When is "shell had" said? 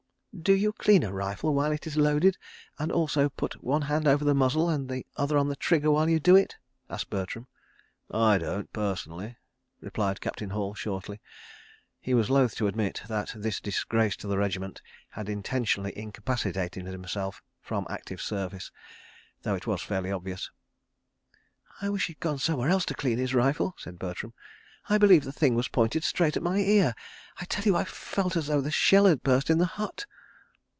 28.71-29.23